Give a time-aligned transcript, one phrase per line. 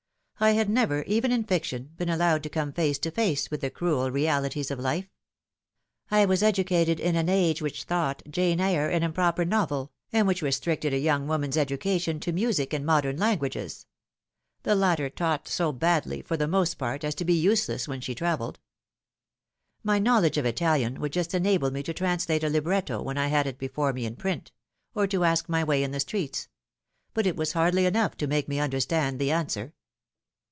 [0.43, 3.69] I had never, even in fiction, been allowed to come face to face with the
[3.69, 5.07] cruel realities of life.
[6.09, 10.41] I was educated in an age which thought Jane Eyre an improper novel, and which
[10.41, 13.85] restricted a young woman's education to music and modern languages;
[14.63, 18.15] the latter taught so badly, for the most part, as to be useless when she
[18.15, 18.59] travelled.
[19.83, 23.45] My knowledge of Italian would just enable me to translate a libretto when I had
[23.45, 24.51] it before me in print,
[24.95, 26.47] or to ask my way in the streets;
[27.13, 29.75] but it was hardly enough to make me understand the answer.